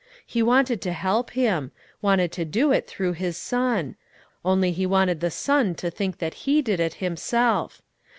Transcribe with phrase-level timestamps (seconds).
[0.25, 3.97] He wanted to help him, wanted to do it through his son;
[4.43, 7.83] only he wanted the son to think that he did it himself.